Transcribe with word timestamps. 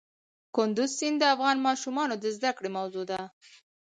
کندز 0.55 0.91
سیند 0.97 1.17
د 1.21 1.23
افغان 1.35 1.57
ماشومانو 1.67 2.15
د 2.19 2.25
زده 2.37 2.51
کړې 2.57 2.69
موضوع 2.77 3.05
ده. 3.11 3.21